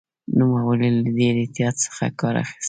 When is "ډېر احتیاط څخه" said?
1.17-2.05